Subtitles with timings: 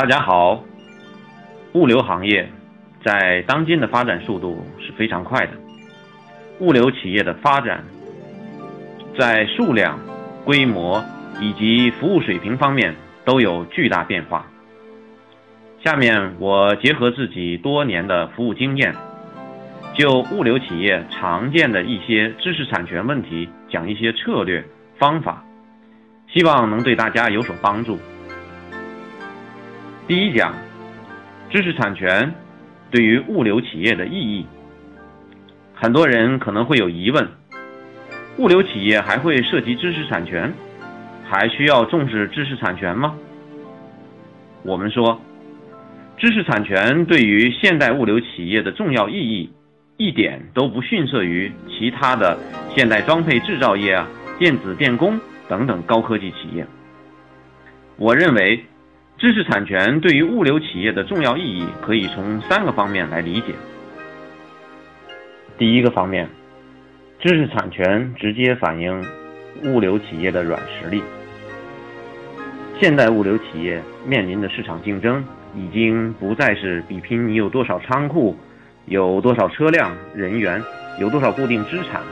[0.00, 0.64] 大家好，
[1.74, 2.50] 物流行业
[3.04, 5.52] 在当今的发展速度是非常快的，
[6.58, 7.84] 物流企业的发展
[9.18, 10.00] 在数量、
[10.42, 11.04] 规模
[11.38, 14.46] 以及服务水平方面都有巨大变化。
[15.84, 18.94] 下面我结合自己多年的服务经验，
[19.98, 24.64] 就物流企业常见的一些知识产权问题讲一些策略
[24.98, 25.44] 方法，
[26.32, 27.98] 希望能对大家有所帮助。
[30.10, 30.52] 第一讲，
[31.50, 32.34] 知识产权
[32.90, 34.44] 对于物流企业的意义。
[35.72, 37.28] 很多人可能会有疑问：
[38.36, 40.52] 物流企业还会涉及知识产权？
[41.28, 43.14] 还需要重视知识产权吗？
[44.64, 45.20] 我们说，
[46.16, 49.52] 知识产权对于现代物流企业的重要意义，
[49.96, 52.36] 一点都不逊色于其他的
[52.74, 54.08] 现代装配制造业啊、
[54.40, 56.66] 电子电工等等高科技企业。
[57.96, 58.64] 我认为。
[59.20, 63.52] 知识产权对于物流企业的重要意义，可以从三个方面来理解。
[65.58, 66.26] 第一个方面，
[67.18, 69.04] 知识产权直接反映
[69.64, 71.02] 物流企业的软实力。
[72.80, 75.22] 现代物流企业面临的市场竞争，
[75.54, 78.34] 已经不再是比拼你有多少仓库、
[78.86, 80.62] 有多少车辆、人员、
[80.98, 82.08] 有多少固定资产了，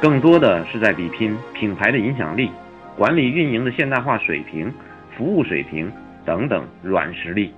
[0.00, 2.50] 更多的是在比拼品牌的影响力、
[2.96, 4.68] 管理运营的现代化水平。
[5.16, 5.90] 服务水平
[6.24, 7.52] 等等软实力，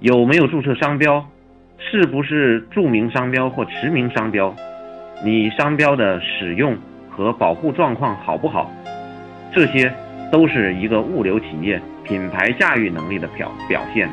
[0.00, 1.24] 有没有注册商标？
[1.78, 4.54] 是不是著名商标或驰名商标？
[5.24, 6.76] 你商标的使用
[7.10, 8.70] 和保护状况好不好？
[9.52, 9.92] 这些
[10.30, 14.08] 都是一个物流企业品牌驾驭能力的表表现。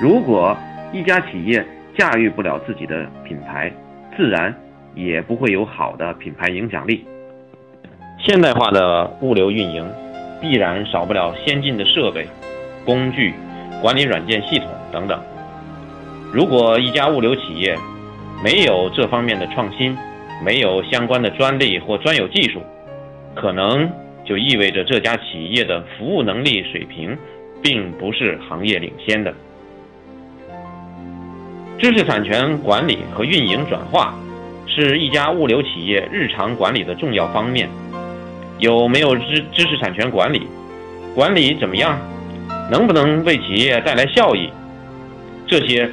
[0.00, 0.56] 如果
[0.92, 1.64] 一家企业
[1.96, 3.72] 驾驭不了自己的品牌，
[4.16, 4.54] 自然
[4.94, 7.04] 也不会有好的品牌影响力。
[8.18, 9.88] 现代化的物流运营。
[10.40, 12.26] 必然少不了先进的设备、
[12.84, 13.34] 工具、
[13.80, 15.20] 管理软件系统等等。
[16.32, 17.76] 如果一家物流企业
[18.42, 19.96] 没有这方面的创新，
[20.44, 22.60] 没有相关的专利或专有技术，
[23.34, 23.90] 可能
[24.24, 27.16] 就意味着这家企业的服务能力水平
[27.62, 29.32] 并不是行业领先的。
[31.78, 34.14] 知识产权管理和运营转化
[34.66, 37.68] 是一家物流企业日常管理的重要方面。
[38.58, 40.46] 有没有知知识产权管理？
[41.14, 41.98] 管理怎么样？
[42.70, 44.50] 能不能为企业带来效益？
[45.46, 45.88] 这些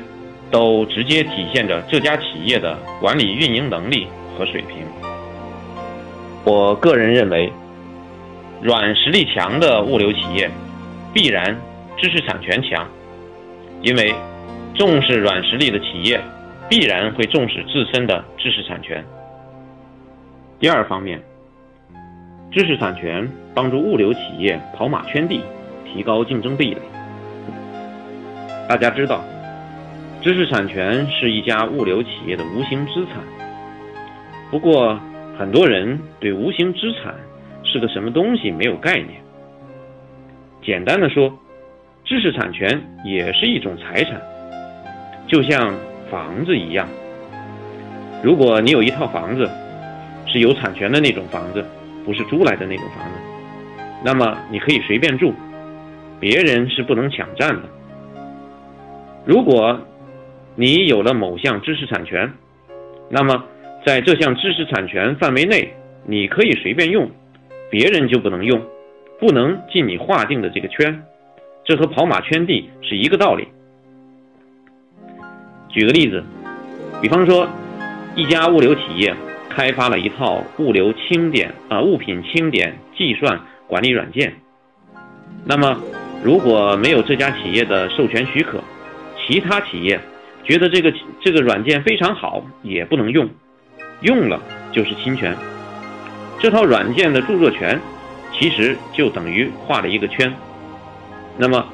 [0.49, 4.07] 都直接体现着这家企业的管理运营能力
[4.37, 4.77] 和水平。
[6.43, 7.51] 我个人认为，
[8.61, 10.49] 软实力强的物流企业
[11.13, 11.55] 必然
[11.97, 12.87] 知识产权强，
[13.81, 14.15] 因为
[14.73, 16.19] 重视软实力的企业
[16.67, 19.03] 必然会重视自身的知识产权。
[20.59, 21.21] 第二方面。
[22.53, 25.41] 知识产权帮助物流企业跑马圈地，
[25.91, 26.81] 提高竞争壁垒。
[28.69, 29.23] 大家知道，
[30.21, 33.15] 知识产权是一家物流企业的无形资产。
[34.51, 34.99] 不过，
[35.35, 37.15] 很多人对无形资产
[37.63, 39.19] 是个什么东西没有概念。
[40.63, 41.35] 简单的说，
[42.05, 44.21] 知识产权也是一种财产，
[45.27, 45.73] 就像
[46.11, 46.87] 房子一样。
[48.21, 49.49] 如果你有一套房子，
[50.27, 51.65] 是有产权的那种房子。
[52.05, 53.19] 不是租来的那种房子，
[54.03, 55.33] 那么你可以随便住，
[56.19, 57.61] 别人是不能抢占的。
[59.25, 59.79] 如果
[60.55, 62.31] 你有了某项知识产权，
[63.09, 63.43] 那么
[63.85, 65.73] 在这项知识产权范围内，
[66.05, 67.09] 你可以随便用，
[67.69, 68.61] 别人就不能用，
[69.19, 71.03] 不能进你划定的这个圈。
[71.63, 73.47] 这和跑马圈地是一个道理。
[75.69, 76.21] 举个例子，
[77.01, 77.47] 比方说
[78.15, 79.15] 一家物流企业。
[79.55, 84.33] 开发了一套物流清点啊物品清点计算管理软件。
[85.45, 85.77] 那么，
[86.23, 88.59] 如果没有这家企业的授权许可，
[89.17, 89.99] 其他企业
[90.43, 93.29] 觉得这个这个软件非常好，也不能用，
[94.01, 94.41] 用了
[94.71, 95.35] 就是侵权。
[96.39, 97.79] 这套软件的著作权
[98.33, 100.33] 其实就等于画了一个圈。
[101.37, 101.65] 那么，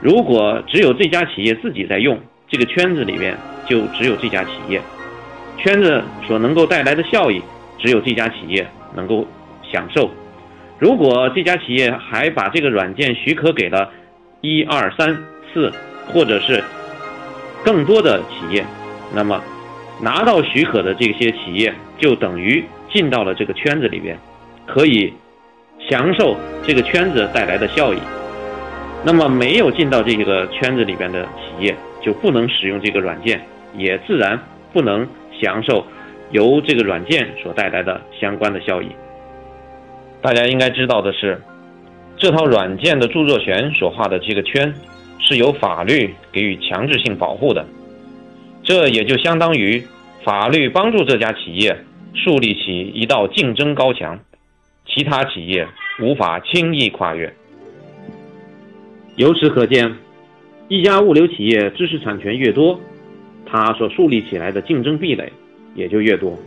[0.00, 2.18] 如果只有这家企业自己在用，
[2.48, 3.36] 这个圈子里面
[3.66, 4.80] 就只有这家企业，
[5.62, 7.40] 圈子所能够带来的效益
[7.78, 9.26] 只有这家企业能够
[9.62, 10.10] 享受。
[10.78, 13.88] 如果这家企业还把这个软件许可给了
[14.40, 15.16] 一二三
[15.52, 15.72] 四
[16.08, 16.62] 或者是
[17.64, 18.64] 更多的企业，
[19.14, 19.40] 那么
[20.00, 24.18] 拿到许可的这些企业就等于进到了这个圈子里边，
[24.66, 25.12] 可以
[25.88, 26.36] 享受
[26.66, 27.98] 这个圈子带来的效益。
[29.04, 33.40] 那么没有进到这个圈子里边的企业就不能使用这个软件，
[33.76, 34.36] 也自然
[34.72, 35.06] 不能
[35.42, 35.84] 享受
[36.30, 38.86] 由这个软件所带来的相关的效益。
[40.22, 41.42] 大家应该知道的是，
[42.16, 44.72] 这套软件的著作权所画的这个圈，
[45.18, 47.66] 是由法律给予强制性保护的。
[48.62, 49.82] 这也就相当于
[50.24, 51.76] 法律帮助这家企业
[52.14, 54.16] 树立起一道竞争高墙，
[54.86, 55.66] 其他企业
[56.00, 57.32] 无法轻易跨越。
[59.16, 59.92] 由此可见，
[60.68, 62.80] 一家物流企业知识产权越多，
[63.52, 65.30] 它所树立起来的竞争壁垒
[65.74, 66.38] 也就越多。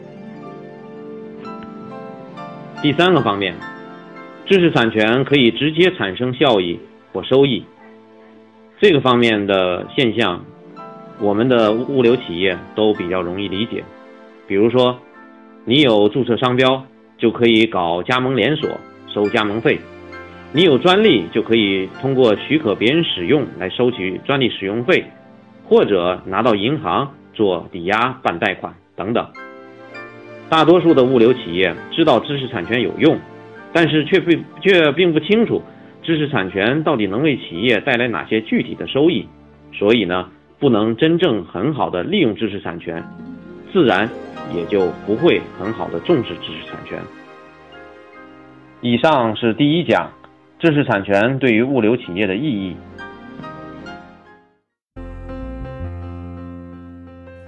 [2.81, 3.53] 第三个方面，
[4.47, 6.79] 知识产权可以直接产生效益
[7.13, 7.63] 或收益。
[8.81, 10.43] 这个方面的现象，
[11.19, 13.83] 我们的物流企业都比较容易理解。
[14.47, 14.99] 比如说，
[15.63, 16.83] 你有注册商标，
[17.19, 18.69] 就可以搞加盟连锁，
[19.07, 19.77] 收加盟费；
[20.51, 25.05] 你有专利，就可以通过许可别人使用来收取专利使用费，
[25.67, 29.27] 或者拿到银行做抵押、办贷款等等。
[30.49, 33.19] 大多数的物流企业知道知识产权有用，
[33.73, 35.61] 但是却并却并不清楚
[36.03, 39.27] 知识产权到底能为企业带来哪些具体的收益，
[39.73, 40.29] 所以呢，
[40.59, 43.03] 不能真正很好的利用知识产权，
[43.73, 44.07] 自然
[44.53, 46.99] 也就不会很好的重视知识产权。
[48.81, 50.11] 以上是第一讲，
[50.59, 52.75] 知识产权对于物流企业的意义。